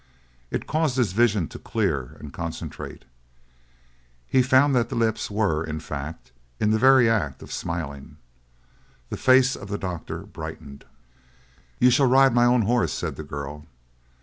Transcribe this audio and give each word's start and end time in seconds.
It 0.49 0.65
caused 0.65 0.97
his 0.97 1.13
vision 1.13 1.47
to 1.49 1.59
clear 1.59 2.17
and 2.19 2.33
concentrate; 2.33 3.05
he 4.25 4.41
found 4.41 4.75
that 4.75 4.89
the 4.89 4.95
lips 4.95 5.29
were, 5.29 5.63
in 5.63 5.79
fact, 5.79 6.31
in 6.59 6.71
the 6.71 6.79
very 6.79 7.07
act 7.07 7.43
of 7.43 7.51
smiling. 7.53 8.17
The 9.11 9.17
face 9.17 9.55
of 9.55 9.67
the 9.67 9.77
doctor 9.77 10.21
brightened. 10.23 10.85
"You 11.77 11.91
shall 11.91 12.07
ride 12.07 12.33
my 12.33 12.45
own 12.45 12.63
horse," 12.63 12.91
said 12.93 13.15
the 13.15 13.21
girl. 13.23 13.67